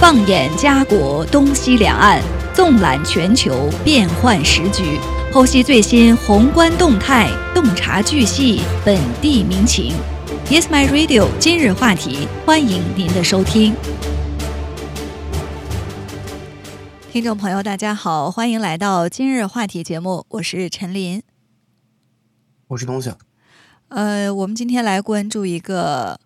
[0.00, 2.22] 放眼家国东西两岸，
[2.54, 4.98] 纵览全球变幻时局，
[5.30, 9.92] 剖析最新宏观动态，洞察巨细本地民情。
[10.46, 11.28] Yes, my radio。
[11.38, 13.74] 今日话题，欢迎您的收听。
[17.12, 21.22] 听众朋友，大家好，欢迎来到今日话题节目，我是陈琳，
[22.68, 23.18] 我是东晓。
[23.88, 26.18] 呃，我们今天来关注一个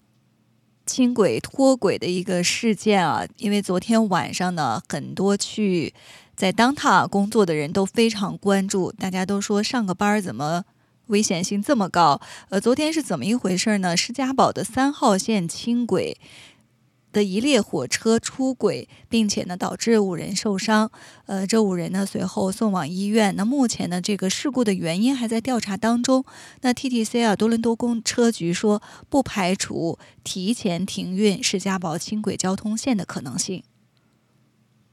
[0.87, 5.95] 轻轨脱轨的一个事件啊，因为昨天晚上呢，很多去
[6.37, 10.65] 在当塔工作的人都非常关注，大家都说上个班怎么
[11.07, 12.20] 危险性这么高？
[12.48, 13.97] 呃，昨天是怎么一回事呢？
[13.97, 16.16] 施家堡的三号线轻轨。
[17.14, 20.91] 的一列火车出轨，并且呢导致五人受伤，
[21.27, 23.34] 呃，这五人呢随后送往医院。
[23.37, 26.24] 那目前呢这个事故的原因还在调查当中。
[26.60, 33.62] 那 TTC 啊多伦多公车局说不排除提前停运世家堡轻轨交通线的可能性。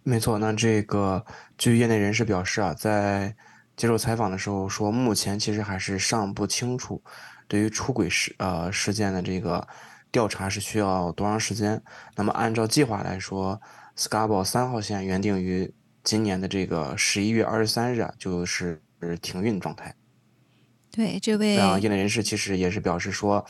[0.04, 1.26] 没错，那这个
[1.58, 3.36] 据业内人士表示啊，在
[3.76, 7.02] 接受采访的时候说，目前其实还是尚不清楚
[7.48, 9.68] 对于出轨事呃事件的这个。
[10.12, 11.82] 调查是需要多长时间？
[12.16, 13.62] 那么按照计划来说
[13.96, 15.74] ，Scarborough 三号线原定于
[16.04, 18.82] 今年的这个十一月二十三日啊，就是
[19.22, 19.96] 停运状态。
[20.92, 23.46] 对，这位啊业内人士其实也是表示说，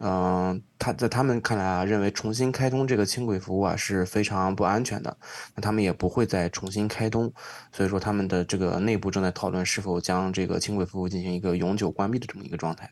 [0.00, 5.14] 嗯，他在他们看来啊，认为重新开通这个轻轨服务啊是非常不安全的，
[5.54, 7.30] 那他们也不会再重新开通，
[7.70, 12.90] 所以说他们的这个内部正在讨论是否将这个轻轨服务进行一个永久关闭的这么一个状态。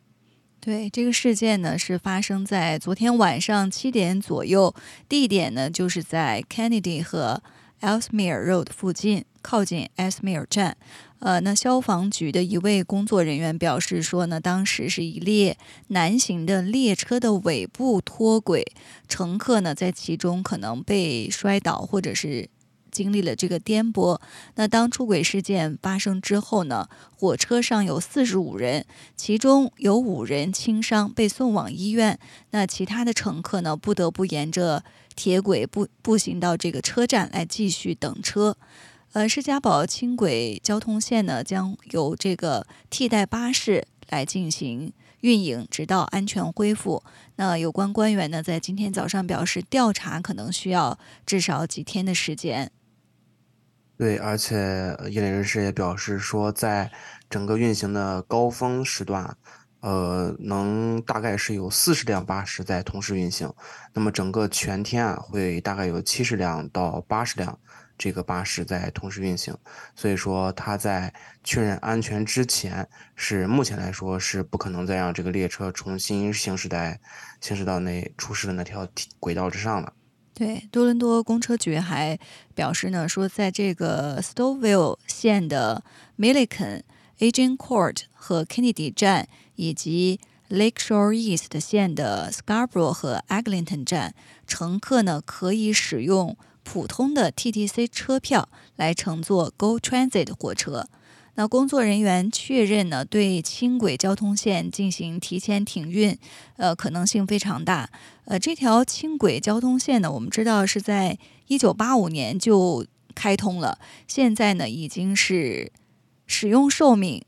[0.65, 4.75] 对这个事件呢，是发生在昨天晚上七点左右，
[5.07, 7.43] 地点呢就是在 Kennedy 和
[7.83, 10.79] Elsmere Road 附近，靠近 Elsmere 站。
[11.19, 18.65] 呃，那消防局的一位工作人员表示说呢，当时是一列南行的列车的尾部脱轨，
[19.07, 22.49] 乘客呢在其中可能被摔倒或者是。
[22.95, 24.19] 经历了这个颠簸，
[24.55, 26.89] 那当出轨事件发生之后呢？
[27.17, 32.19] 火车上有四十五人，其中有五人轻伤，被送往医院。
[32.51, 33.77] 那其他的乘客呢？
[33.77, 34.85] 不得不沿着
[35.17, 38.57] 铁轨步步行到这个车站来继续等车。
[39.15, 47.03] 呃，施家堡轻轨交通线呢，将由这个替代巴士来进行运营，直到安全恢复。
[47.37, 52.71] 那有关官员呢，在今天早上表示，调查可能需要至少几天的时间。
[53.97, 54.57] 对，而且
[55.09, 56.91] 业内人士也表示说，在
[57.31, 59.37] 整个运行的高峰时段，
[59.81, 63.53] 呃，能大概是有四十辆巴士在同时运行。
[63.93, 67.57] 那么整个全天啊，会大概有七十辆到八十辆
[67.97, 69.57] 这个巴士在同时运行。
[69.95, 76.99] 所以说，他在确认安全之前，是目前来说是不可能再让这个列车重新行驶在
[77.41, 78.89] 行驶到那出事的那条
[79.21, 79.93] 轨道之上了。
[80.35, 82.19] 对，多伦多公车局还
[82.57, 85.85] 表示呢，说在这个 Stouffville 线的
[86.19, 86.83] Milliken、
[87.21, 90.19] Agent Court 和 Kennedy 站，以及
[90.51, 94.15] Lakeshore East 线的 Scarborough 和 Eglinton 站，
[94.47, 100.89] 乘客呢可以使用普通的 TTC 车票来乘坐 Go Transit 火车。
[101.37, 106.17] 那工作人员确认呢，对轻轨交通线进行提前停运，
[106.57, 107.91] 呃，可能性非常大。
[108.27, 111.19] 呃，这条轻轨交通线呢，我们知道是在
[111.49, 112.87] 一九八五年就
[113.17, 115.73] 开通了，现在呢已经是
[116.27, 117.25] 使用寿命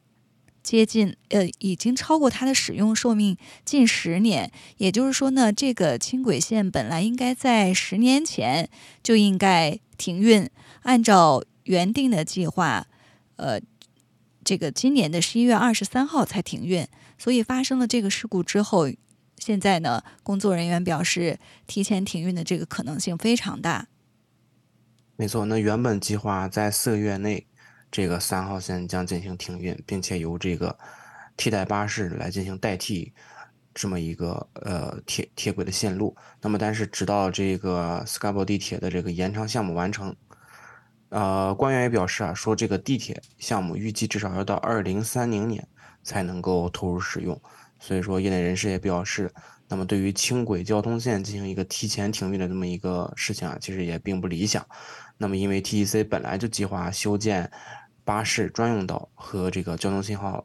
[0.62, 4.52] 接近，呃，已经超过它的使用寿命近十年。
[4.76, 8.68] 也就是说呢，这个轻轨线本来应该在十年前
[9.02, 10.48] 就应该停运，
[10.82, 12.86] 按照原定的计划，
[13.34, 13.60] 呃。
[14.46, 16.86] 这个今年的十一月二十三号才停运，
[17.18, 18.88] 所以发生了这个事故之后，
[19.38, 23.88] 现在呢，工作人员表示提前停运的这个可能性非常大。
[25.16, 27.44] 没错，那原本计划在四个月内，
[27.90, 30.78] 这个三号线将进行停运，并且由这个
[31.36, 33.12] 替代巴士来进行代替
[33.74, 36.16] 这么一个呃铁铁轨的线路。
[36.40, 40.14] 那么，但是直到这个 s c a b o 地铁的这个延长项目完成。
[41.10, 45.66] 呃，官员也表示啊，说这个地铁项目预计至少要到二零三零年
[46.02, 47.40] 才能够投入使用，
[47.78, 49.32] 所以说业内人士也表示，
[49.68, 54.66] 那么对于轻轨交通线进行一个提前停运的这么一个事情啊，其实也并不理想。
[55.16, 57.50] 那么因为 TTC 本来就计划修建
[58.04, 60.44] 巴士专用道和这个交通信号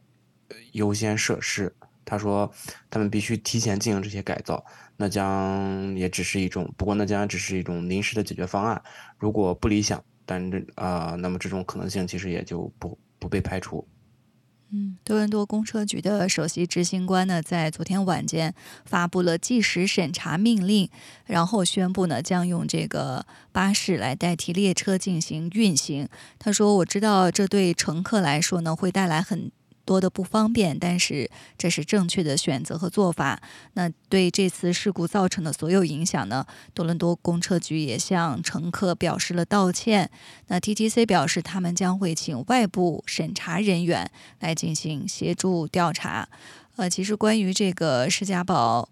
[0.74, 1.76] 优先设施，
[2.06, 2.52] 他说
[2.90, 4.64] 他们必须提前进行这些改造，
[4.96, 8.82] 那将也只是一种，不过那将只是一种临时的解决方案，
[9.18, 10.04] 如果不理想。
[10.32, 13.86] 但这啊，那么这种可能性其实也就不不被排除。
[14.74, 18.56] 嗯，多伦多公车局的首席执行官呢，在昨天晚间
[18.86, 20.90] 发布了即时审查命令，
[21.26, 26.08] 然后宣布呢，将用这个巴士来代替列车进行运行。
[26.40, 29.52] 他说：“我知道这对乘客来说呢，会带来很。”
[29.86, 33.42] 多的不方便，但是这是正确的选择和做法。
[33.74, 36.46] 那对这次事故造成的所有影响呢？
[36.74, 40.10] 多伦多公车局也向乘客表示了道歉。
[40.48, 46.30] 那 TTC 表示，他们将会请外部审查人员来进行协助调查。
[46.76, 48.90] 呃，其实关于这个施加堡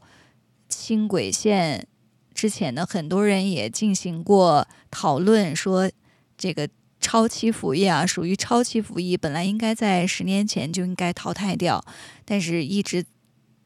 [0.68, 1.88] 轻轨线，
[2.34, 5.92] 之前呢，很多人也进行过讨论，说
[6.38, 6.68] 这个。
[7.00, 11.84] 超期服役啊，属于超期服役，本来应该在十年前就应该淘汰掉，
[12.26, 13.06] 但是一直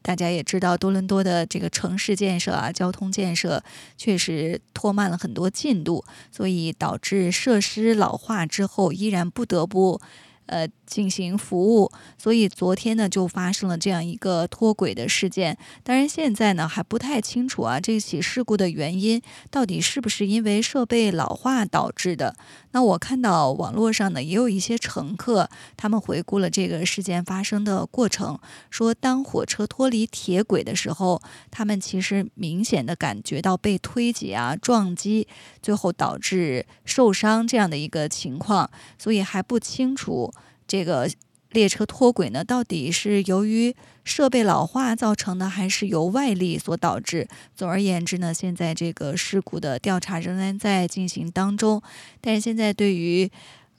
[0.02, 3.62] 大家也知道，多伦多的这个城市建设啊，交通建设
[3.96, 10.00] 确实拖慢了很多进度，所以导致设施老化之后，依然不得不。
[10.46, 15.56] 呃，进行服务，所以昨天呢就发生了这样一个脱轨的事件。
[15.82, 22.36] 当然，现在呢还不太清楚啊，这起事故的原因到底是不是因为设备老化导致的？
[22.72, 28.38] 那我看到网络上呢也有一些乘客，他们回顾了这个事件发生的过程，
[28.68, 35.26] 说当火车脱离铁轨的时候，他们其实明显的感觉到被推挤啊、撞击，
[35.62, 38.68] 最后导致受伤这样的一个情况，
[38.98, 40.32] 所以还不清楚。
[40.66, 41.10] 这个
[41.50, 43.74] 列车脱轨呢，到底是由于
[44.04, 47.28] 设备老化造成的，还是由外力所导致？
[47.54, 51.82] 总而言之呢，现在这个事故的调查仍然在进行当中。
[52.20, 53.30] 但是现在对于，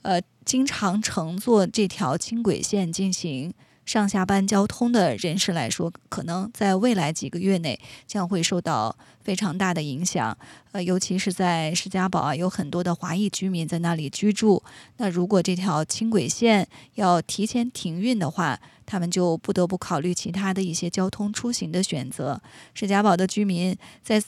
[0.02, 3.52] 呃，经常乘坐这条轻轨线进行。
[3.86, 10.36] 上下班交通的人士来说，可能在未来几个月内将会受到非常大的影响。
[10.72, 14.60] 呃，尤其是在施加堡啊，有很多的华裔居民在那里居住。
[14.96, 16.66] 那如果这条轻轨线
[16.96, 22.42] 要提前停运的话，他们就不得不考虑其他的一些交通出行的选择。
[22.74, 24.20] 施加堡的居民在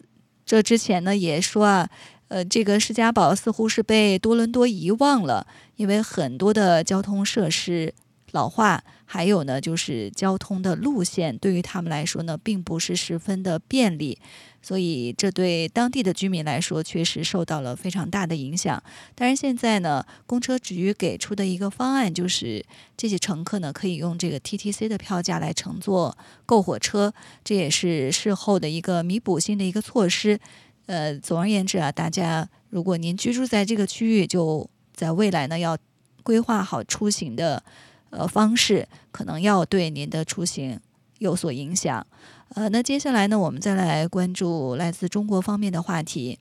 [0.46, 1.90] 这之前呢，也说啊，
[2.28, 7.92] 呃，这个施加堡似乎是被多伦多遗忘了，因为很多的交通设施。
[8.32, 14.18] 老化，还有呢，就是交通的路线对于他们来说呢，并不是十分的便利，
[14.60, 18.82] 所以这对当地的居民来说确实受到了非常大的影响。
[19.14, 22.64] 但是，现在呢，公车局给出的一个方案就是，
[22.96, 30.38] 这些乘客呢可以用这个 TTC 的票价来乘坐购火车，这也是事后的一个弥补性的一个措施。
[30.86, 35.78] 呃，总而言之啊，大家如果您居住在这个区域，就在未来呢要
[36.22, 37.62] 规划好出行的。
[38.10, 40.80] 呃，方式可能要对您的出行
[41.18, 42.06] 有所影响。
[42.54, 46.38] 呃，那接下来呢，我们再来关注来自中国方面的话题。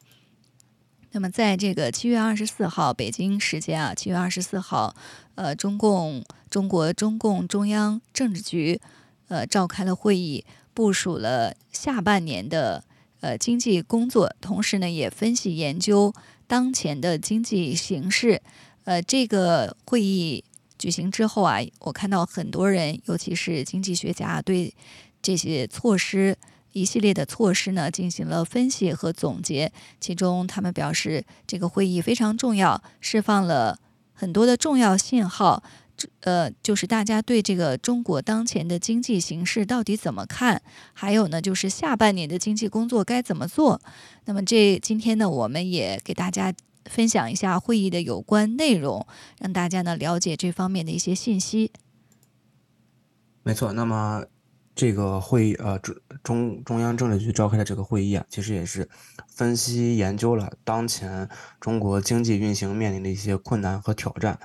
[1.11, 4.95] 那么，在这个七月二十四号北京时间啊，七月二十四号，
[5.35, 8.79] 呃，中共中国中共中央政治局
[9.27, 12.83] 呃召开了会议，部署了下半年的
[13.19, 16.13] 呃经济工作，同时呢，也分析研究
[16.45, 18.41] 当前的经济形势。
[18.85, 20.45] 呃，这个会议。
[20.77, 24.73] 举行之后啊，我看到很多人，尤其是经济学家，对
[25.21, 26.37] 这些措施
[26.73, 29.71] 一系列的措施呢进行了分析和总结。
[29.99, 33.79] 其中，他们表示这个会议非常重要，释放了
[34.13, 35.63] 很多的重要信号。
[35.97, 40.61] 这呃，就是大家对这个中国当前的经济形势到底怎么看？
[40.93, 43.81] 还有呢，就是下半年的经济工作该怎么做？
[44.25, 46.53] 那么，这今天呢，我们也给大家。
[46.89, 49.05] 分享一下会议的有关内容，
[49.39, 51.71] 让大家呢了解这方面的一些信息。
[53.43, 54.25] 没错，那么
[54.75, 58.87] 这个会议呃中中中央政治局召开的这个会议啊，其实也是
[59.27, 61.29] 分析研究了当前
[61.59, 64.39] 中国经济运行面临的一些困难和挑战。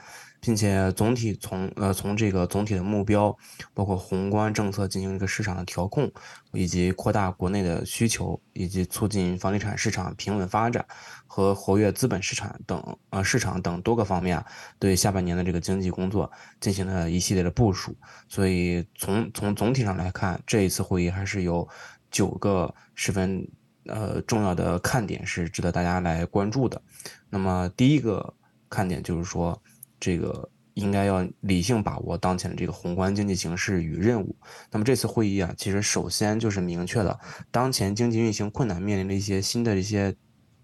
[0.44, 3.34] 并且总体从呃从这个总体的目标，
[3.72, 6.11] 包括宏观政策进行一个市场的调控，
[6.50, 10.84] 以及扩大国内的需求，以及促进房地产市场平稳发展
[11.28, 14.44] 和活跃资本市场等呃市场等多个方面，
[14.80, 17.94] 对下半年的这个经济工作进行了一系列的部署。
[18.28, 21.68] 所以从从总体上来看，这一次会议还是有
[22.11, 23.46] 九个十分
[23.87, 26.82] 呃重要的看点是值得大家来关注的。
[27.30, 28.34] 那么第一个
[28.68, 29.56] 看点就是说。
[30.02, 34.35] 这个应该要理性把握当前的这个宏观经济形势与任务。
[34.73, 37.16] 那么这次会议啊，其实首先就是明确了
[37.52, 40.12] 当前经济运行困难面临的一些新的一些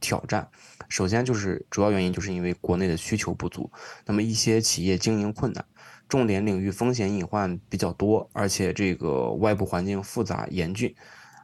[0.00, 0.48] 挑战。
[0.88, 3.70] 首先就是主要原因就是因为国内的需求不足，
[4.06, 5.64] 那么一些企业经营困难，
[6.08, 10.92] 重点领域风险隐患比较多，而且这个外部环境复杂严峻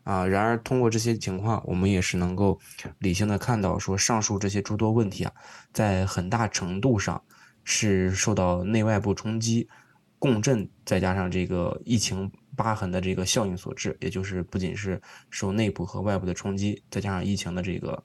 [0.03, 0.27] 啊。
[0.27, 2.59] 然而通过这些情况，我们也是能够
[2.99, 5.33] 理性的看到，说上述这些诸多问题啊，
[5.73, 7.23] 在很大程度上。
[7.65, 9.69] 是受到内外部冲击，
[10.19, 18.03] 共振，再加上这个疫情疤痕的这个效应所致，也就是不仅是受内部和外部的冲击，再加上疫情的这个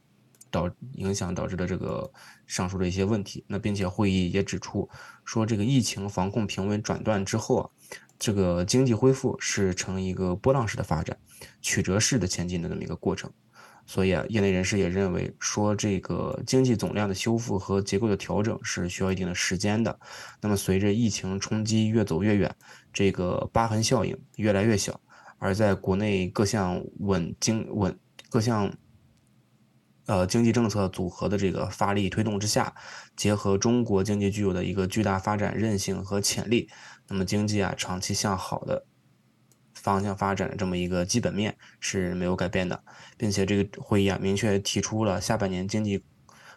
[0.49, 2.11] 导影响导致的这个
[2.47, 3.43] 上述的一些问题。
[3.47, 4.89] 那并且会议也指出
[5.23, 7.69] 说，这个疫情防控平稳转段之后啊，
[8.17, 11.17] 这个经济恢复是呈一个波浪式的发展，
[11.61, 13.31] 曲折式的前进的这么一个过程。
[13.89, 19.99] 所以啊，业内人士也认为说，这个经济总量的修复和结构的调整是需要一定的时间的。
[20.41, 22.55] 那么，随着疫情冲击越走越远，
[22.93, 25.01] 这个疤痕效应越来越小，
[25.39, 27.97] 而在国内各项稳经稳
[28.29, 28.71] 各项
[30.05, 32.75] 呃经济政策组合的这个发力推动之下，
[33.15, 36.69] 结合中国经济具有的一个巨大发展韧性和潜力，
[37.07, 38.85] 那么经济啊长期向好的。
[39.81, 42.83] 方向发展的这么一个基本面是没有改变的，
[43.17, 46.03] 并且这个会议啊明确提出了下半年经济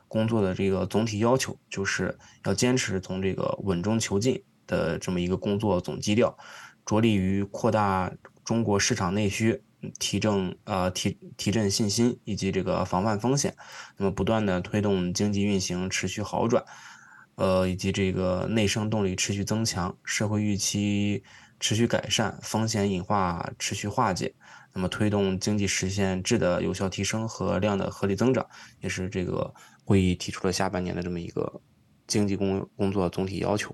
[0.08, 6.36] 工作的这个总体要求，就是要坚持从这个稳中求进的这么一个工作总基调，
[6.84, 8.12] 着力于扩大
[8.44, 9.62] 中国市场内需，
[9.98, 13.54] 提振呃提提振信心以及这个防范风险，
[13.96, 16.64] 那么不断的推动经济运行持续好转，
[17.36, 21.22] 呃以及这个内生动力持续增强，社会预期。
[21.62, 24.34] 持续改善风险隐化，持续化解，
[24.72, 28.44] 那么推动经济实现质的有效提升和量的合理增长，
[28.80, 29.54] 也是这个
[29.84, 31.62] 会议提出了下半年的这么一个
[32.08, 33.72] 经济工工作总体要求。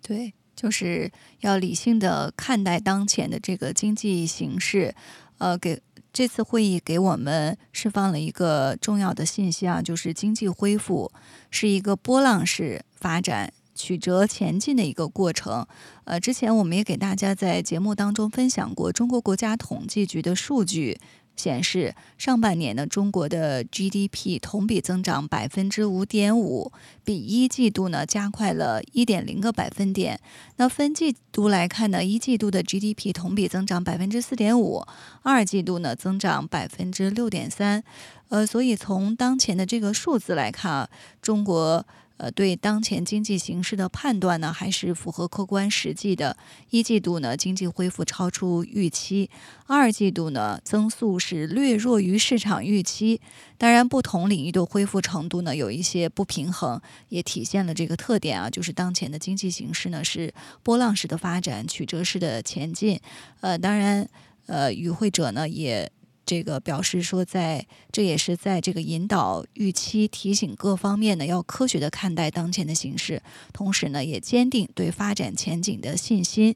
[0.00, 4.94] 对，就是要理性的看待当前的这个经济形势。
[5.38, 5.78] 呃，给
[6.14, 11.12] 这次会议给我们释放了一个重要的信息啊，就是经济恢复
[11.50, 13.52] 是一个波浪式发展。
[13.76, 15.64] 曲折前进的一个过程。
[16.04, 20.98] 呃，之前我们也给大家在节目当中分享过，中国国家统计局的数据
[21.36, 26.72] 显示，上半年呢，中国的 GDP 同比增长百分之五点五，
[27.04, 30.18] 比一季度呢加快了一点零个百分点。
[30.56, 34.86] 那分季度来看呢，一季度的 GDP 同比增长百分之四点五，
[35.22, 37.84] 二季度呢增长百分之六点三。
[38.28, 40.88] 呃，所以从当前的这个数字来看，
[41.20, 41.84] 中国。
[42.18, 46.36] 呃，对当前经济形势的判断呢，还是符合客观实际的。
[46.70, 49.28] 一季度呢，经济恢复超出预期；
[49.66, 53.20] 二季度呢，增速是略弱于市场预期。
[53.58, 56.80] 当然，不同领域的恢复程度呢，有一些不平衡，
[57.10, 60.32] 也体现了这个特点啊，就是当前的经济形势呢是
[60.62, 62.98] 波浪式的发展，曲折式的前进。
[63.40, 64.08] 呃，当然，
[64.46, 65.90] 呃，与会者呢也。
[66.26, 76.54] 这个表示说，在这也是在这个引导预期，提醒各方面呢要科学的看待当前的形势，同时呢也坚定对发展前景的信心。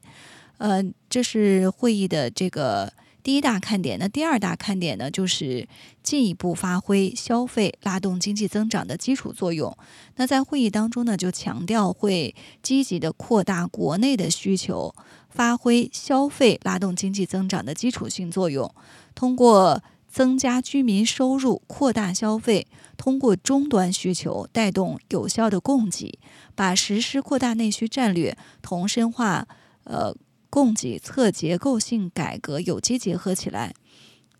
[0.57, 3.97] 呃，这是会议的这个第一大看点。
[3.97, 5.67] 那第二大看点呢，就是
[6.03, 9.75] 进一步发挥消费拉动经济增长的基础作用。
[10.17, 14.93] 那在会议当中呢，就强调会积极的扩大国内的需求，
[15.31, 18.71] 发挥消费拉动经济增长的基础性作用。
[19.15, 26.19] 通过增加居民收入、扩大消费，通过终端需求带动有效的供给，
[26.53, 29.47] 把实施扩大内需战略同深化
[29.85, 30.13] 呃
[30.49, 33.73] 供给侧结构性改革有机结合起来。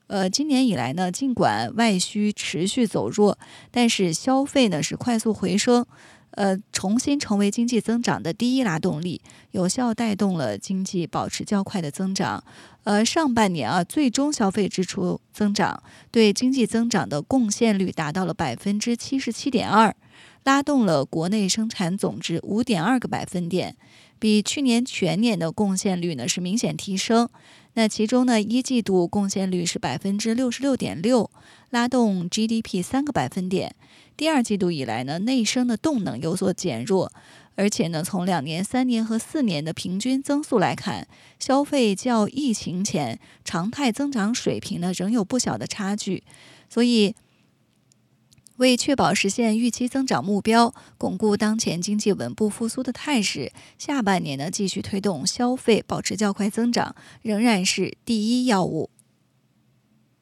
[0.07, 3.39] 呃，今年以来呢，尽管外需持续走弱，
[3.71, 5.85] 但是消费呢是快速回升。
[6.31, 9.21] 呃，重新成为经济增长的第一拉动力，
[9.51, 12.43] 有效带动了经济保持较快的增长。
[12.83, 19.95] 呃，上半年啊，最终消费支出增长对经济增长的贡献率达到了百分之七十七点二，
[20.43, 23.75] 拉动了国内生产总值五点二个百分点，
[24.17, 27.29] 比去年全年的贡献率呢是明显提升。
[27.73, 31.29] 那其中呢，一季度贡献率是百分之六十六点六，
[31.69, 33.75] 拉动 GDP 三个百分点。
[34.15, 37.11] 第二季度以来呢，内生的动能有所减弱，
[37.55, 41.07] 而且呢，从两年、三年和四年的平均增速来看，
[41.39, 46.23] 消费较疫情前常态增长水平呢仍有不小的差距。
[46.69, 47.15] 所以，
[48.57, 58.91] 为确保实现预期增长目标，巩固当前经济稳步复苏的态势，下半年呢继续推动消费保持较快增长，仍然是第一要务。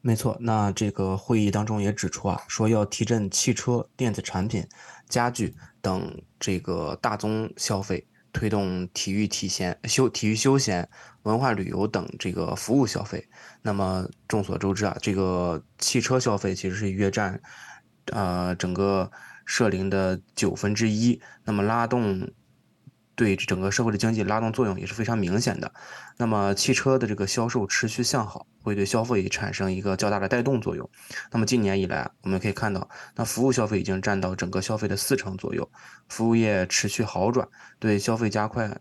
[0.02, 4.66] 没错，那这个会议当中也指出啊，说要提振汽车、电子产品、
[5.08, 10.88] 家具等这个大宗消费，推动体育体闲休、体育休闲、
[11.24, 13.28] 文化旅游等这个服务消费。
[13.60, 17.38] 那么众所周知啊，这个汽车消费其实是约占
[18.06, 19.10] 呃整个
[19.44, 22.26] 社零的九分之一，那么拉动。
[23.20, 25.70] 对整个社会的经济拉动作用也是非常明显的。
[26.16, 30.88] 那么汽车的这个销售持续向好，会对消费产生一个较大的带动作用。
[31.30, 35.70] 那么今年以来，我们可以看到，那服务消费已经占到整个消费的四成左右，
[36.08, 37.46] 服务业持续好转，
[37.78, 38.74] 对消费加快。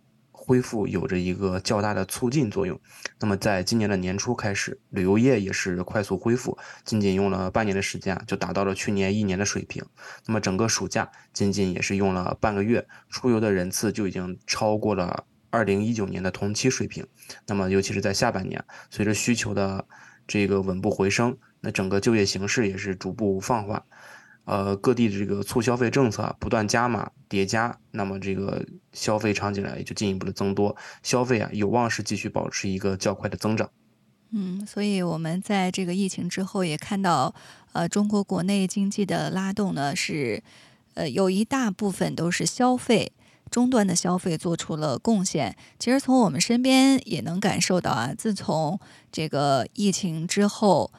[0.49, 2.81] 恢复有着一个较大的促进作用。
[3.19, 9.85] 那么在今年的年初开始，旅游业也是快速恢复，仅仅用了半年的时间就达到了去年一年的水平。
[10.25, 17.05] 那么整个暑假仅仅也是用了半个月，出游的人次就已经超过了二零一九年的同期水平。
[17.45, 19.85] 那么尤其是在下半年，随着需求的
[20.25, 23.83] 这个稳步回升，那整个就业形势也是逐步放缓。
[24.49, 33.69] 呃，各地的这个促消费政策不断加码叠加，那么这个消费场景呢也就进一步的增多，消费啊有望是继续保持一个较快的增长。
[34.31, 37.35] 嗯，所以我们在这个疫情之后也看到，
[37.73, 40.41] 呃，中国国内经济的拉动呢是，
[40.95, 43.11] 呃，有一大部分都是消费
[43.51, 45.55] 终端的消费做出了贡献。
[45.77, 48.79] 其实从我们身边也能感受到啊，自从
[49.11, 50.91] 这个疫情之后，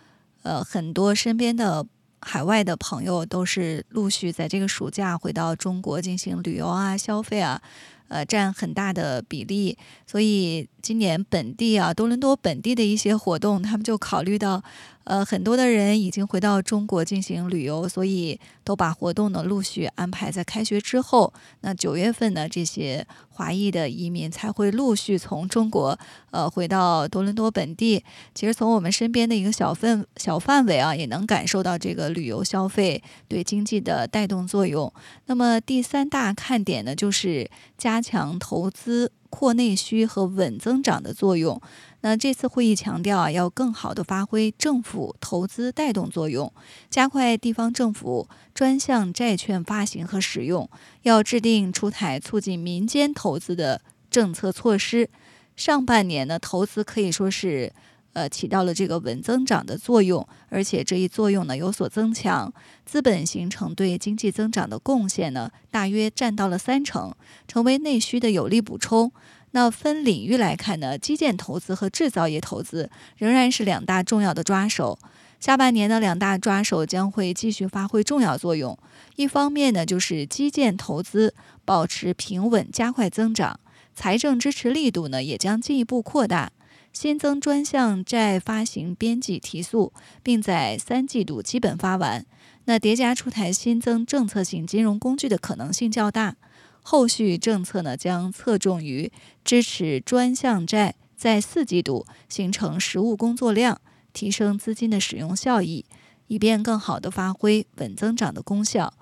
[0.45, 1.85] 呃，很多身边的。
[2.23, 7.61] 海外的朋友都是陆续在这个暑假回到中国进行旅游啊、消费啊，
[8.09, 9.77] 呃，占很大的比例。
[10.07, 14.63] 所以今年本地啊，多伦多本地的一些活动，他们就考虑到。
[15.05, 21.33] 呃，很多的人已经回到中国进行旅游，所以都把活动呢陆续安排在开学之后。
[21.63, 25.99] 那九月份呢，这些华裔的移民才会陆续从中国
[26.31, 28.05] 呃回到多伦多本地。
[28.35, 34.93] 其实从我们身边的一个小份小范围啊，也能感受到这个旅游消费对经济的带动作用。
[35.27, 39.11] 那么第三大看点呢，就是加强投资。
[39.31, 41.59] 扩内需和稳增长的作用。
[42.03, 46.53] 那这次会议强调啊，要更好的发挥政府投资带动作用，
[46.91, 50.69] 加快地方政府专项债券发行和使用，
[51.03, 55.09] 要制定出台促进民间投资的政策措施。
[55.57, 57.73] 上半年呢，投资可以说是。
[58.13, 62.53] 呃，起到了这个稳增长的作用，而且这一作用呢有所增强，
[62.85, 67.15] 资本形成对经济增长的贡献呢，大约占到了三成，
[67.47, 69.13] 成为内需的有力补充。
[69.53, 74.99] 那分领域来看呢，基建投资和制造业投资仍然是两大重要的抓手。
[75.41, 78.79] 下半年的两大抓手将会继续发挥重要作用。
[79.17, 83.59] 一方面呢，就是基建投资保持平稳，加快增长，
[83.95, 86.53] 财政支持力度呢也将进一步扩大。
[86.93, 92.27] 新增专项债发行边际提速，并在三季度基本发完。
[92.65, 96.37] 那叠加出台新增政策性金融工具的可能性较大。
[96.83, 99.11] 后续政策呢，将侧重于
[99.45, 103.81] 支持专项债在四季度形成实物工作量，
[104.13, 105.85] 提升资金的使用效益，
[106.27, 108.93] 以便更好地发挥稳增长的功效。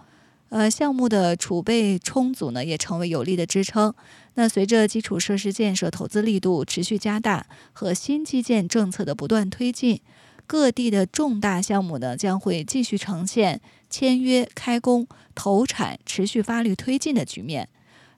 [0.51, 3.95] 呃，项目的储备充足呢，也成为有力的支撑。
[4.39, 10.01] 那随着基础设施建设投资力度持续加大和新基建政策的不断推进，
[10.47, 17.69] 各地的重大项目呢将会继续呈现签约、开工、投产持续发力推进的局面。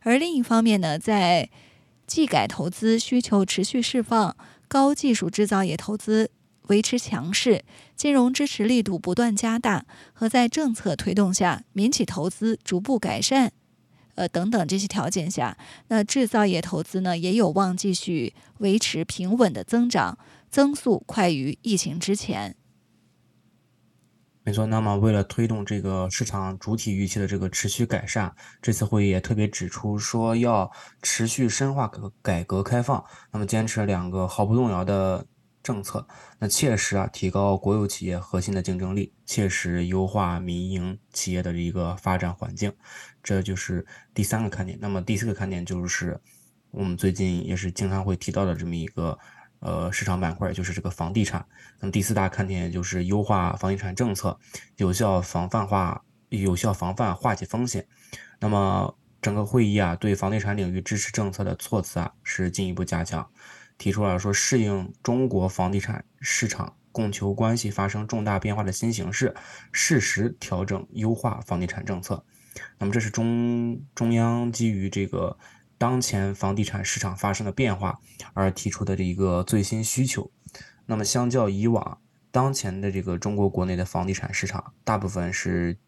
[0.01, 1.49] 而另一方面呢，在
[2.07, 4.37] 技改投资需求持续释放，
[4.69, 6.31] 高技术制造业投资。
[6.67, 7.65] 维持强势，
[7.97, 13.51] 金融支持力度不断加大，和在政策推动下，民企投资逐步改善，
[14.21, 15.57] 呃等等这些条件下，
[15.89, 20.19] 那制造业投资呢也有望继续维持平稳的增长，
[20.51, 22.55] 增速快于疫情之前。
[24.43, 33.03] 没错，那么为了推动这个市场主体预期的这个持续改善，这次会议也特别指出说要持续深化改革开放，
[33.33, 35.25] 那么坚持两个毫不动摇的。
[35.63, 36.07] 政策，
[36.39, 42.73] 那切实啊提高国有企业核心的竞争力，切实优化民营企业的一个发展环境，
[43.23, 44.79] 这就是第三个看点。
[44.81, 46.19] 那么第四个看点就是
[46.71, 49.19] 我们最近也是经常会提到的这么一个
[49.59, 51.45] 呃市场板块，就是这个房地产。
[51.79, 54.39] 那么第四大看点就是优化房地产政策，
[54.77, 57.87] 有效防范化，有效防范化解风险。
[58.39, 63.31] 那么整个会议啊对房地产领域支持政策的措辞啊是进一步加强。
[63.81, 69.35] 提出了说，适应中国房地产市场供求关系发生重大变化的新形势，
[69.73, 72.23] 适时调整优化房地产政策。
[72.79, 75.39] 那么，这是中中央基于这个
[75.79, 77.99] 当前房地产市场发生的变化
[78.35, 80.31] 而提出的这一个最新需求。
[80.85, 85.79] 那么，相较以往，当前的这个中国国内的房地产市场，大部分是。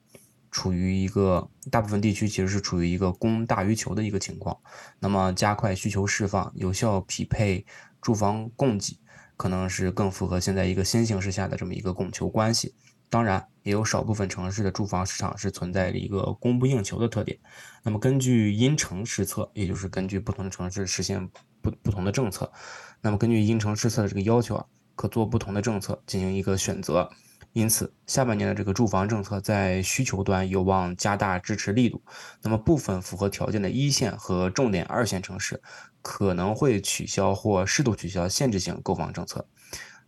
[0.53, 4.57] 处于一个大部分地区其实是处于一个供大于求的一个情况，
[5.01, 7.67] 那么加快需求释放，有效匹配
[8.03, 9.01] 住房供给，
[9.37, 12.75] 可能是更符合现在一个新形势下的这么一个供求关系。
[13.09, 17.39] 当然，也有少部分城市的住房市场是存在着一个供不应求的特点。
[17.83, 21.29] 那么根据因城施策，也就是根据不同的城市实现
[21.61, 22.53] 不不同的政策，
[23.01, 27.11] 那么根据因城施策的这个要求啊，可做不同的政策进行一个选择。
[27.53, 32.03] 因此，下半年的这个住房政策在需求端有望加大支持力度。
[32.41, 35.61] 那么，部分符合条件的一线和重点二线城市
[36.01, 39.47] 可能会取消或适度取消限制性购房政策。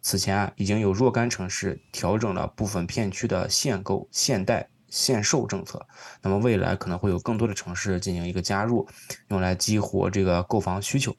[0.00, 5.86] 此前啊，已经有若干城市调整了部分片区的限购、限贷、限售政策。
[6.22, 8.88] 那么，未来可能会有更多的城市进行一个加入，
[9.28, 11.14] 用来激活这个购房需求。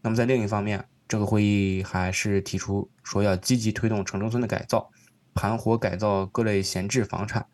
[0.00, 4.90] 那么，在另一方面，这个会议还是提出说要积极推动城中村的改造。
[5.38, 7.46] 盘活改造各类闲置房产，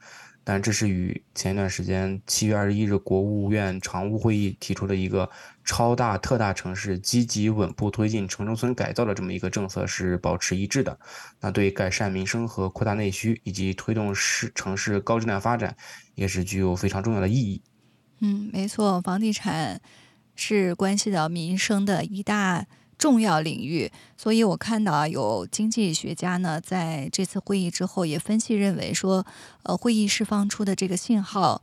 [0.42, 5.28] 但这是与前一段时间七月二十一日国务院常务会议提出的一个
[5.64, 10.98] 超大特大城市积极稳步推进城中村改造的这么一个政策是保持一致的。
[11.40, 15.76] 那对改善民生和扩大内需，以及推动市城市高质量发展，
[16.14, 17.60] 也是具有非常重要的意义。
[18.20, 19.78] 嗯，没错，房地产
[20.34, 22.64] 是关系到民生的一大。
[22.98, 29.26] 重要领域，所以我看到啊，有经济学家呢在这次会议之后也分析认为说，
[29.64, 31.62] 呃，会议释放出的这个信号，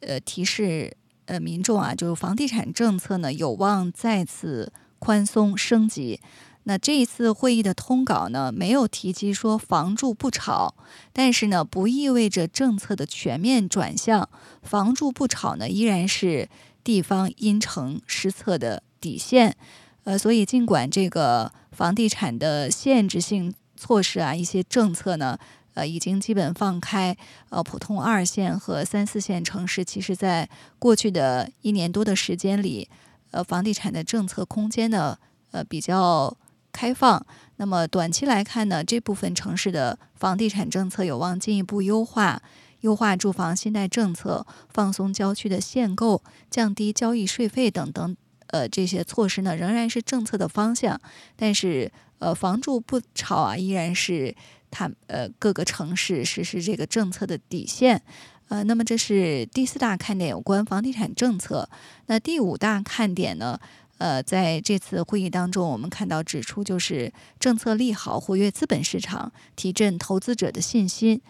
[0.00, 6.20] 呃，提示呃民众啊，就是房地产政策呢有望再次宽松升级。
[6.66, 10.74] 那这一次会议的通稿呢没有提及说房住不炒，
[11.12, 14.28] 但是呢不意味着政策的全面转向，
[14.62, 16.48] 房住不炒呢依然是
[16.82, 19.56] 地方因城施策的底线。
[20.04, 25.38] 呃，所以尽管这个房地产的限制性措施啊，一些政策呢，
[25.74, 27.16] 呃，已经基本放开，
[27.48, 32.88] 呃，普通二线和三四线城市，其实在过去的一年多的时间里，
[33.30, 35.18] 呃，房地产的政策空间呢，
[35.50, 36.36] 呃，比较
[36.70, 37.26] 开放。
[37.56, 42.42] 那么短期来看呢，这部分城市的房地产政策有望进一步优化，
[42.80, 48.16] 优化住房信贷政策，放松郊区的限购，降低交易税费等等。
[48.54, 51.00] 呃，这些措施呢仍然是政策的方向，
[51.34, 51.90] 但是
[52.20, 54.32] 呃，房住不炒啊，依然是
[54.70, 58.00] 它呃各个城市实施这个政策的底线。
[58.46, 61.68] 呃，那么这是第四大看点，有关房地产政策。
[62.06, 63.58] 那第五大看点呢？
[63.98, 71.20] 呃，在这次会议当中，我们看到指出就是政策利好，活跃资本市场，提振投资者的信心。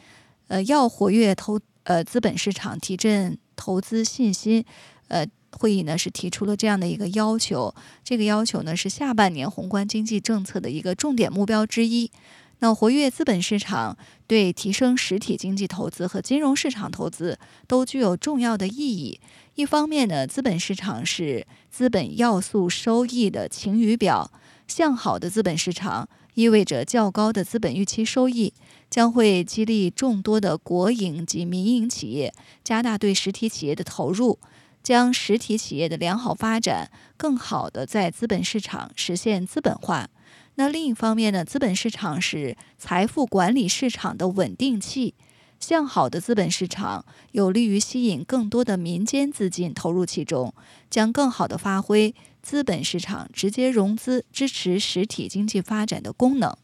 [0.49, 4.63] 呃，要活跃投呃资本市场，提振投资信心。
[5.09, 5.27] 呃。
[5.57, 12.11] 会议呢是提出了这样的一个要求，这个要求呢是下半年宏观经济政策的一个重点目标之一。
[12.59, 17.39] 那活跃资本市场对提升实体经济投资和金融市场投资
[17.69, 19.21] 都具有重要的意义。
[19.55, 24.33] 一方面呢，资本市场是资本要素收益的晴雨表，
[24.67, 28.53] 向好的资本市场意味着较高的资本预期收益，
[28.91, 34.41] 将会激励众多的国营及民营企业加大对实体企业的投入。
[34.85, 40.11] 将实体企业的良好发展，更好的在资本市场实现资本化。
[40.57, 45.15] 那另一方面呢，资本市场是财富管理市场的稳定器，
[45.59, 50.55] 向好的资本市场有利于吸引更多的民间资金投入其中，
[50.91, 56.55] 将更好的发挥资本市场直接融资支持实体经济发展的功能。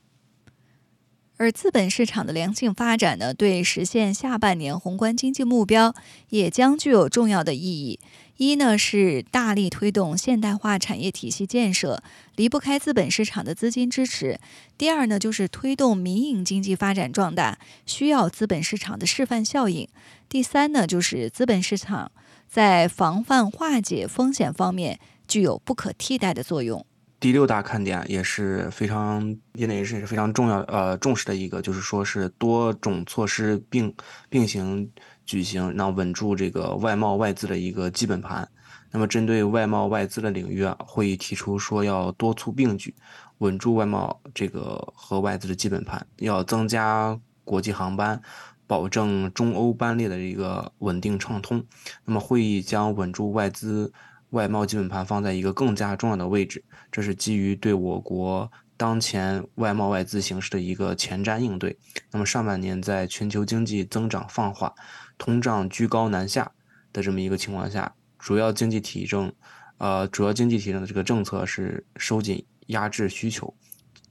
[1.41, 5.95] 而资本市场的良性发展呢，对实现下半年宏观经济目标
[6.29, 7.99] 也将具有重要的意义。
[8.37, 12.03] 一呢是大力推动现代化产业体系建设，
[12.37, 14.39] 离不开资本市场的资金支持；
[14.77, 19.87] 第二呢就是推动民营经济发展壮大，需要资本市场的示范效应；
[20.29, 22.13] 第三呢就是资本市场
[22.47, 26.85] 在防范化解风险方面具有不可替代的作用。
[27.21, 33.95] 第六大看点也是非常业内人士也是非常重要呃重视的一个，就是说是多种措施并
[34.31, 34.91] 并行
[35.27, 38.49] 举行，让稳住这个外贸外资的一个基本盘。
[38.91, 42.95] 那么针对外贸外资的领域啊，会议提出说要多促并举，
[43.39, 48.21] 稳住外贸这个和外资的基本盘，要增加国际航班，
[48.67, 51.63] 保证中欧班列的一个稳定畅通。
[52.07, 53.93] 那么会议将稳住外资。
[54.31, 61.77] 外贸基本盘放在一个更加重要的位置，这是基于对我国当前外贸外资形势的一个前瞻应对。
[62.11, 64.73] 那么上半年在全球经济增长放缓、
[65.19, 66.51] 通胀居高难下
[66.93, 69.33] 的这么一个情况下，主要经济体政，
[69.79, 73.53] 呃，主要经济体政的这个政策是收紧压制需求，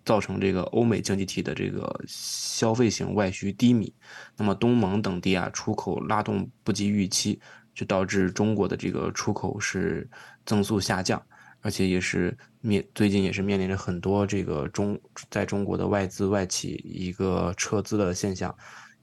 [0.05, 3.93] 造成这个欧美经济体的这个消费型外需低迷。
[4.38, 7.39] 那么东盟等地啊，出口拉动不及预期。
[7.73, 10.10] 就导致中国的这个出口是
[10.45, 11.21] 增速下降，
[11.62, 18.53] 而且也是面最近也是面临着很多这个中在中国的外资外企一个撤资的现象，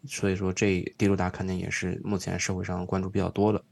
[0.07, 3.65] 所以说这第六大肯定也是目前社会上关注比较多的。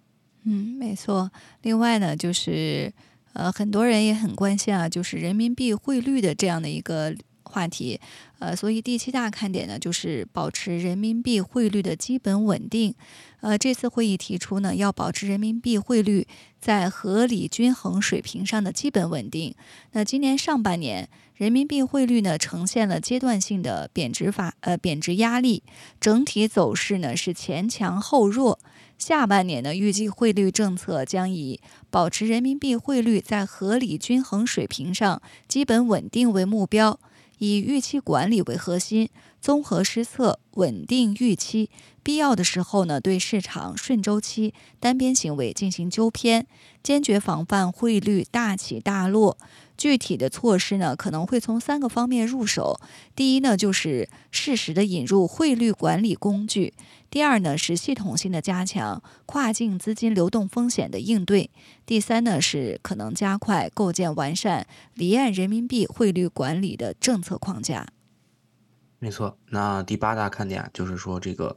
[0.44, 1.30] 嗯，没错。
[1.62, 2.92] 另外呢，就是
[3.32, 7.14] 呃很多人也很关心啊，就是人民币汇率的这样的一个。
[7.54, 8.00] 话题。
[8.40, 12.94] 呃，所以第七大看点呢，就是保持人民币汇率的基本稳定。
[13.40, 16.26] 呃，这次会议提出呢，要保持人民币汇率
[16.60, 19.54] 在合理均衡水平上的基本稳定。
[19.92, 25.62] 那今年上半年，人民币汇率呢呈现了阶段性的贬值法呃贬值压力，
[26.00, 28.58] 整体走势呢是前强后弱。
[28.96, 36.98] 下半年呢，预计汇率政策将以保持人民币汇率在合理均衡水平上基本稳定为目标。
[37.38, 39.08] 以预期管理为核心，
[39.40, 41.70] 综合施策，稳定预期。
[42.02, 46.46] 必要的时候呢，对市场顺周期、单边行为进行纠偏，
[46.82, 49.38] 坚决防范汇率大起大落。
[49.76, 52.78] 具体的措施呢，可能会从三个方面入手。
[53.16, 56.72] 第一呢，就是适时的引入汇率管理工具；
[57.14, 61.48] 第二呢，是系统性的加强跨境资金流动风险的应对；
[61.86, 67.86] 第三呢，是可能加快构建完善离岸人民币汇率管理的政策框架。
[68.98, 71.56] 没错，那第八大看点就是说，这个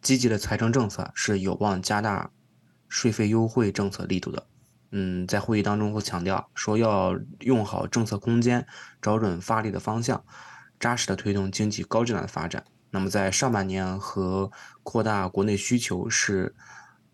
[0.00, 2.30] 积极的财政政策是有望加大
[2.88, 4.46] 税费优惠政策力度的。
[4.92, 8.66] 嗯，在会议当中会强调说，要用好政策空间，
[9.02, 10.24] 找准发力的方向，
[10.80, 12.64] 扎实的推动经济高质量的发展。
[12.90, 14.50] 那么在上半年和
[14.82, 16.54] 扩大国内需求是，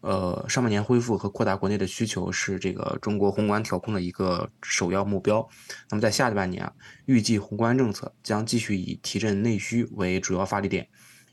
[0.00, 5.48] 呃，上半年恢复和扩大国内的需求是这个中国宏观调控的一个首要目标。
[5.90, 6.72] 那么在下半年啊，
[7.06, 10.88] 预计宏观政策将继续以提振内需为主要发力点，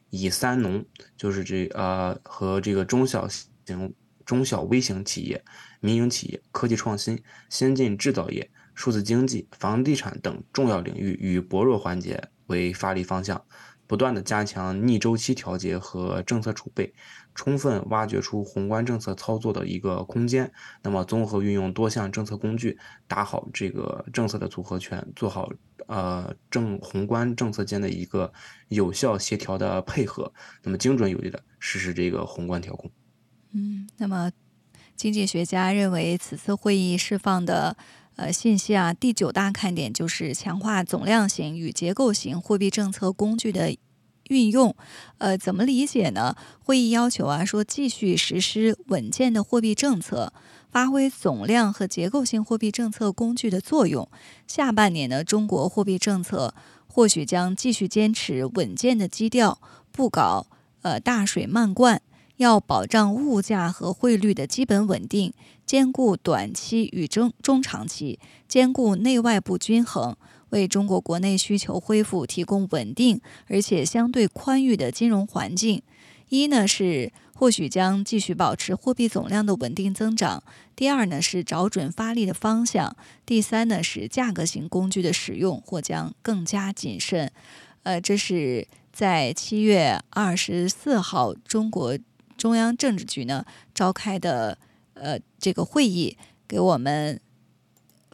[0.10, 0.86] 以三农
[1.18, 3.94] 就是这呃和这个中小型。
[4.26, 5.44] 中小微型企业、
[5.80, 13.44] 民营企业、科技创新、先进制造业、数字经济、房地产等重要领域与薄弱环节为发力方向，
[13.90, 16.94] 不断的加强逆周期调节和政策储备，
[17.34, 20.52] 充分挖掘出宏观政策操作的一个空间。
[20.84, 25.52] 那么，综合运用多项政策工具，打好这个政策的组合拳，做好
[25.88, 28.32] 呃政宏观政策间的一个
[28.68, 32.92] 有效协调的配合，那么精准有力的实施这个宏观调控。
[33.54, 34.32] 嗯，那么
[34.96, 37.76] 经济学家认为，此次会议释放的
[38.20, 43.74] 呃信息啊，第九大看点就是强化总量型与结构型货币政策工具的
[44.28, 44.76] 运用。
[45.20, 46.36] 呃，怎么理解呢？
[46.60, 50.34] 会议要求啊，说继续实施稳健的货币政策，
[50.70, 54.10] 发挥总量和结构性货币政策工具的作用。
[54.46, 56.54] 下半年呢，中国货币政策
[56.88, 59.62] 或许将继续坚持稳健的基调，
[59.94, 60.48] 不搞
[60.82, 62.02] 呃大水漫灌。
[62.40, 65.34] 要保障物价和汇率的基本稳定，
[65.66, 70.16] 兼顾短期与中中长期，兼顾内外部均衡，
[70.52, 75.82] 为中国国内需求恢复提供稳定而且相对宽裕的金融环境。
[76.30, 80.42] 一呢是或许将继续保持货币总量的稳定增长；
[80.78, 87.30] 第二呢是找准发力的方向；第三呢是价格型工具的使用或将更加谨慎。
[87.84, 91.98] 呃，这是在七月二十四号中国。
[92.40, 94.58] 中央政治局呢召开的
[94.94, 97.20] 呃这个会议，给我们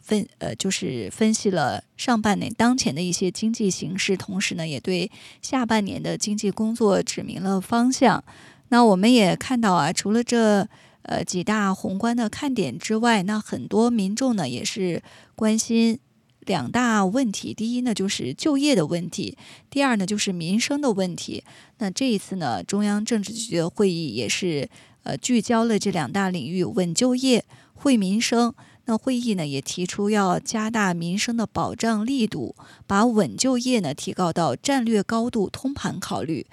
[0.02, 5.10] 分呃就是分析了上半年当前的一些经济形势，同时呢也对
[5.40, 8.22] 下半年的经济工作指明了方向。
[8.68, 10.68] 那我们也看到啊，除了这
[11.02, 15.02] 呃几大宏观的看点之外，那很多民众呢也是
[15.36, 16.00] 关心。
[16.46, 19.36] 两大问题，第一呢就是就业的问题，
[19.68, 21.44] 第二呢就是民生的问题。
[21.78, 24.68] 那这一次呢，中央政治局的会议也是
[25.02, 28.54] 呃聚焦了这两大领域，稳就业、惠民生。
[28.88, 32.54] 那会议呢也提出要加大民生的保障力度，
[32.86, 36.46] 把稳就业呢提高到战略高度，通盘考虑。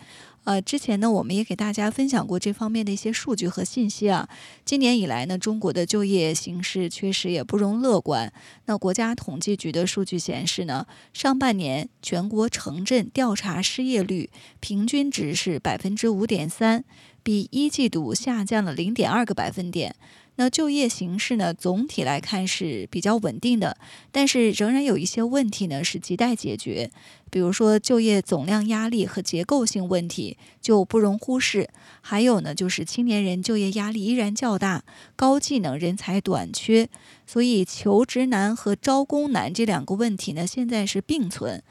[0.45, 4.27] 呃，之前呢，我们也给大家分享过这方面的一些数据和信息啊。
[4.65, 8.31] 今年以来呢，中国的就业形势确实也不容乐观。
[8.65, 14.29] 那国家统计局的数据显示呢，上半年全国城镇调查失业率
[14.59, 16.83] 平均值是百分之五点三，
[17.23, 19.95] 比一季度下降了零点二个百分点。
[20.35, 23.77] 那就业形势呢，总体来看是比较稳定的，
[24.11, 26.89] 但是仍然有一些问题呢是亟待解决，
[27.29, 31.69] 比如说就业总量压力和结构性问题就不容忽视，
[32.01, 34.83] 还有呢就是青年人就业压力依然较大，
[35.15, 36.89] 高技能人才短缺，
[37.27, 41.61] 所以求职难和招工难这两个问题呢现在是并存。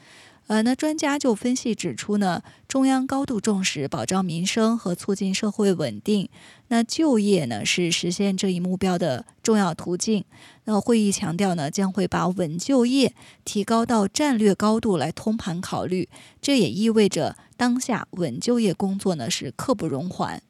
[0.47, 6.29] 呃，那专家就分析指出呢，中央高度重视保障民生和促进社会稳定，
[6.67, 10.25] 那就业呢是实现这一目标的重要途径。
[10.65, 16.09] 那会议强调呢，将会把稳就业提高到战略高度来通盘考虑，
[16.41, 20.43] 这也意味着当下稳就业工作呢是刻不容缓。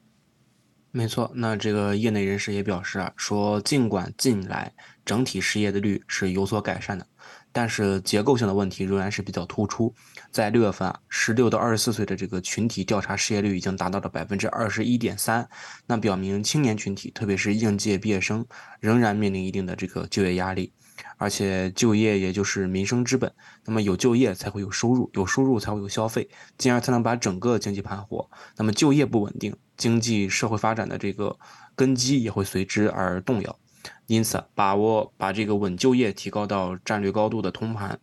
[0.90, 4.72] 没错，那这个业内人士也表示啊，说尽管近来
[5.04, 7.06] 整体失业的率是有所改善的。
[7.54, 9.94] 但是结构性的问题仍然是比较突出。
[10.32, 15.48] 在六月份啊，十六到二十四岁的这个群体调查失业率已经达到了百分之二十一点三，
[15.86, 18.44] 那表明青年群体，特别是应届毕业生，
[18.80, 20.72] 仍然面临一定的这个就业压力。
[21.16, 23.32] 而且就业也就是民生之本，
[23.64, 28.28] 那么有就业才会有收入，有收入才会有消费，进而才能把整个经济盘活。
[28.56, 31.36] 那么就业不稳定，经济社会发展的这个
[31.76, 33.58] 根基也会随之而动摇。
[34.06, 37.98] 因此，把握把这个稳就业提高到战略高度的通盘，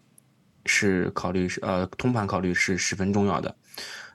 [0.66, 3.56] 是考虑是呃通盘考虑是十分重要的。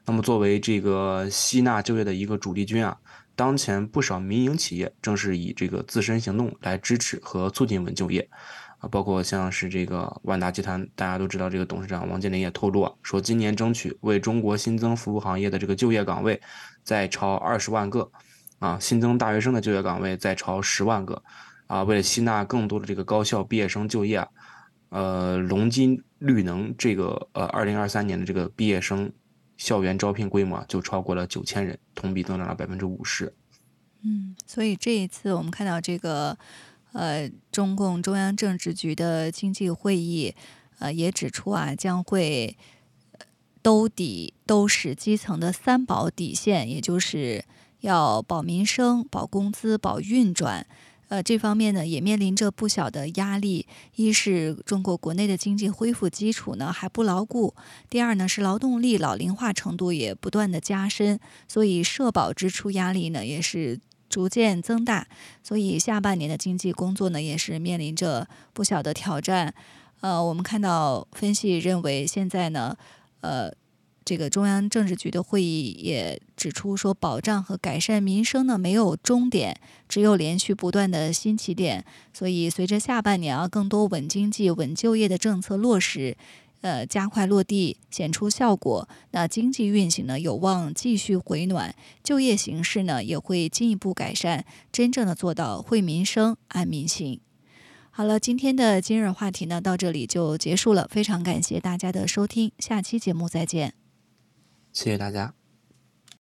[0.04, 2.96] 那么，作为这个吸纳就业的一个主力军啊，
[3.34, 8.28] 当前不少民营企业正是以这个自身行动来支持和促进稳就业
[8.78, 16.40] 啊，包括像是这个万达集团，大家都知道这个董事长王健林也透露啊，说今年争取为中国新增服务行业的这个就业岗位
[16.84, 18.08] 再超二十万个
[18.60, 21.20] 啊，新增大学生的就业岗位再超十万个。
[21.66, 24.26] 啊，为了吸纳更多的这个高校毕业生就业，
[24.90, 29.12] 呃，龙金绿能这个呃，二零二三年的这个毕业生
[29.56, 33.34] 校园招聘规模就超过了九千人，同比增长了百分之五十。
[34.02, 36.38] 嗯，所以这一次我们看到这个
[36.92, 40.34] 呃，中共中央政治局的经济会议
[40.78, 42.56] 呃，也指出啊，将会
[43.60, 47.44] 兜底兜实基层的三保底线，也就是
[47.80, 50.64] 要保民生、保工资、保运转。
[51.08, 53.66] 呃，这方面呢也面临着不小的压力。
[53.94, 57.54] 一是中国国内的经济恢复基础呢还不牢固；
[57.88, 65.06] 第二呢是劳动力老龄化程度也不断的加深，所以社保支出压力呢也是逐渐增大。
[65.42, 69.54] 所以下半年的经济工作呢也是面临着不小的挑战。
[70.00, 72.76] 呃，我们看到分析认为，现在呢，
[73.20, 73.52] 呃。
[74.06, 81.84] 这个中央政治局的会议也指出说，保障和改善民生呢没有终点，只有连续不断的新起点。
[82.14, 86.16] 所以，随着下半年啊更多稳经济、稳就业的政策落实，
[86.60, 97.20] 呃加快落地，显出效果，那经济运行呢有望继续回暖，就业形势呢也会进一步改善，真正的做到惠民生、安民心。
[97.90, 103.85] 好了，今天的今日话题呢到这里就结束了，非常感谢大家的收听，下期节目再见。
[104.76, 105.35] 谢谢大家。